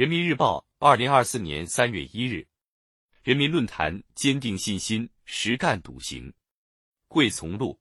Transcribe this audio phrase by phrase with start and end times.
[0.00, 2.48] 人民日报，二零二四年三月一日。
[3.22, 6.32] 人民论坛：坚定信心，实干笃行。
[7.06, 7.78] 桂从路，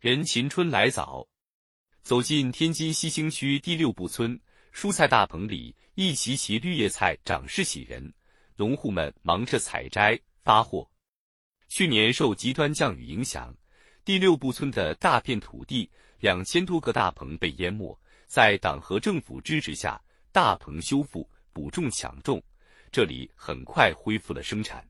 [0.00, 1.28] 人秦春来早，
[2.00, 4.40] 走进天津西兴区第六部村
[4.72, 8.10] 蔬菜大棚里，一齐齐绿叶菜长势喜人，
[8.56, 10.90] 农户们忙着采摘发货。
[11.68, 13.54] 去年受极端降雨影响，
[14.02, 15.90] 第六部村的大片土地，
[16.20, 17.94] 两千多个大棚被淹没，
[18.26, 21.28] 在党和政府支持下，大棚修复。
[21.54, 22.42] 补种抢种，
[22.92, 24.86] 这里很快恢复了生产。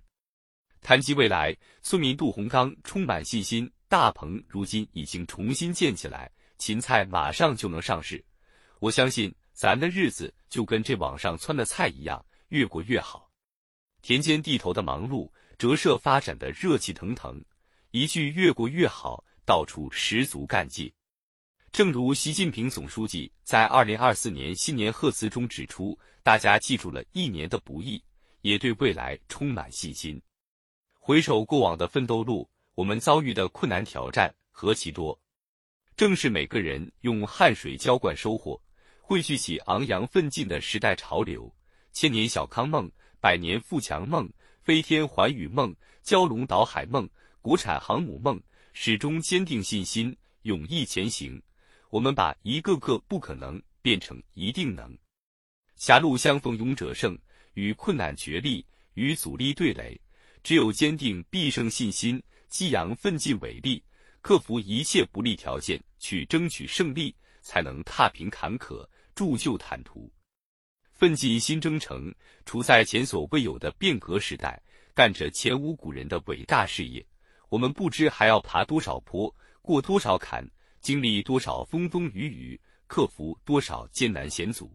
[0.80, 3.70] 谈及未来，村民杜洪刚充满信心。
[3.86, 8.24] 大棚如今已经重新建起来，芹菜马上就能上市。
[8.80, 13.30] 我相信咱的日子就跟这网上窜的菜一样，越过越好。
[14.02, 17.40] 田间地头的忙碌，折射发展的热气腾腾。
[17.92, 20.92] 一句“越过越好”，道出十足干劲。
[21.74, 28.00] 正如习近平总书记在二零二四年新年贺词中指出，大家记住了一年的不易，
[28.42, 30.22] 也对未来充满信心。
[31.00, 35.20] 回首过往的奋斗路，我们遭遇的困难挑战何其多，
[35.96, 38.62] 正是每个人用汗水浇灌收获，
[39.00, 41.52] 汇聚起昂扬奋进的时代潮流。
[41.92, 42.88] 千年小康梦、
[43.18, 47.10] 百年富强梦、飞天环宇梦、蛟龙岛海梦、
[47.42, 48.40] 国产航母梦，
[48.74, 51.42] 始终坚定信心，勇毅前行。
[51.94, 54.98] 我们把一个个不可能变成一定能，
[55.76, 57.16] 狭路相逢勇者胜，
[57.52, 59.96] 与困难决力，与阻力对垒。
[60.42, 63.80] 只有坚定必胜信心，激扬奋进伟力，
[64.22, 68.84] 克服一切不利条件，去争取胜利，才能踏平坎坷，
[69.14, 70.12] 铸就坦途。
[70.94, 72.12] 奋进新征程，
[72.44, 74.60] 处在前所未有的变革时代，
[74.94, 77.06] 干着前无古人的伟大事业。
[77.50, 80.44] 我们不知还要爬多少坡，过多少坎。
[80.84, 84.70] 经历多少风风雨雨，克服多少艰难险阻，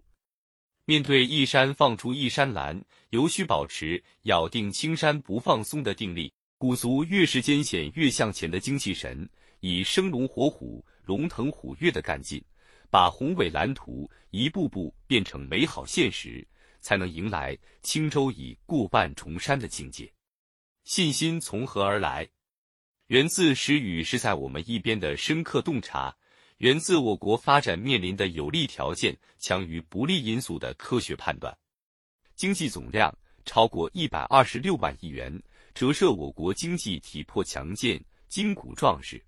[0.85, 12.43] 面对一山放出一山拦，尤需保持咬定青山不放松的定力，鼓足越是艰险越向前的精气神，以生龙活虎、龙腾虎跃的干劲，
[12.89, 16.43] 把宏伟蓝图一步步变成美好现实，
[16.81, 20.11] 才能迎来轻舟已过万重山的境界。
[20.85, 22.27] 信心从何而来？
[23.09, 26.15] 源自时雨是在我们一边的深刻洞察，
[26.59, 31.57] 源自我国发展面临的有利条件强于不利因素的科学判断。
[32.35, 33.11] 经济总量
[33.45, 35.41] 超过一百二十六万亿元，
[35.73, 39.19] 折射我国经济体魄强健、筋骨壮实。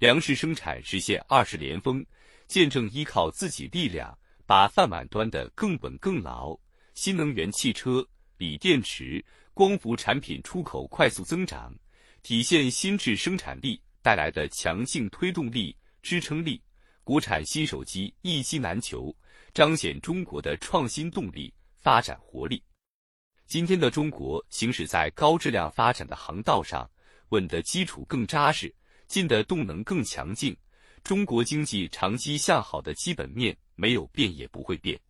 [0.00, 2.04] 粮食生产实现二十连丰，
[2.48, 6.58] 见证依靠自己力量把饭碗端得更稳更牢。
[6.94, 8.04] 新能源汽车、
[8.38, 11.72] 锂电池、光伏产品出口快速增长。
[12.22, 16.60] 体现新质生产力带来的强劲推动力、支撑力，
[17.04, 19.14] 国产新手机一机难求，
[19.54, 22.62] 彰显中国的创新动力、发展活力。
[23.46, 26.88] 今天的中国行驶在高质量发展的航道上，
[27.30, 28.74] 稳的基础更扎实，
[29.06, 30.54] 进的动能更强劲。
[31.02, 35.00] 中国经济长期向好的基本面没有变也不会变。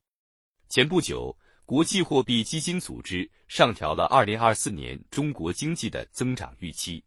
[0.68, 1.36] 前不久，
[1.68, 7.04] 国际货币基金组织上调了2024年中国经济的增长预期。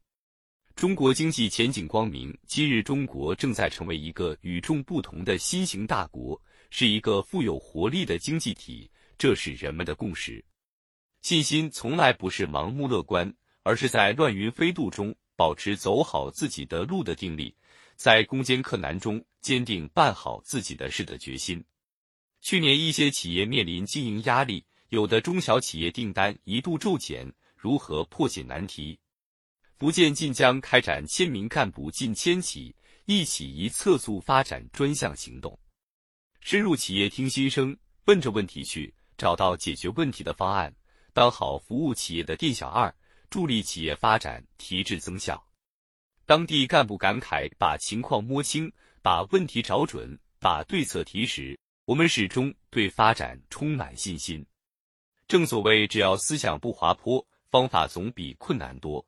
[0.75, 2.31] 中国经济前景光明。
[2.45, 6.39] 今日中国正在成为一个与众不同的新型大国，
[6.69, 10.45] 是一个富有活力的经济体，这是人们的共识。
[11.23, 13.33] 信心从来不是盲目乐观，
[13.63, 17.55] 而是在乱云飞渡中保持走好自己的路的定力，
[17.95, 21.63] 在攻坚克难中坚定办好自己的事的决心。
[22.41, 28.99] 去年，一些企业面临经营压力，有的中小企业订单一度骤减，如何破解难题？
[29.77, 32.75] 福建晋江开展千名干部近千起，
[33.05, 35.57] 一起一测速发展专项行动，
[36.39, 40.75] 深入企业听心声，奔着问题去，找到解决问题的方案，
[41.13, 42.93] 当好服务企业的店小二，
[43.29, 45.47] 助力企业发展提质增效。
[46.25, 48.71] 当地干部感慨：把情况摸清，
[49.03, 51.59] 把问题找准，把对策提实。
[51.91, 54.45] 我们始终对发展充满信心。
[55.27, 59.05] 正所谓，只要思想不滑坡，方法总比困难多。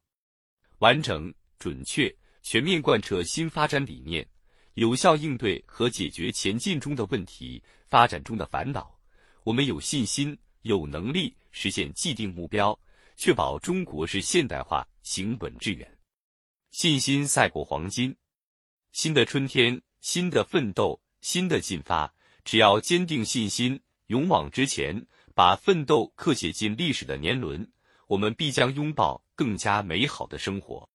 [0.80, 4.28] 完整、准确、全面贯彻新发展理念，
[4.74, 8.94] 有效应对和解决前进中的问题、发展中的烦恼。
[9.46, 12.78] 我们有信心、有能力实现既定目标，
[13.16, 15.90] 确保中国式现代化行稳致远。
[16.72, 18.14] 信心赛过黄金。
[18.92, 22.14] 新的春天，新的奋斗，新的进发。
[22.44, 27.72] 只要坚定信心，勇往直前，把奋斗刻写进历史的年轮，
[28.08, 30.90] 我们必将拥抱更加美好的生活。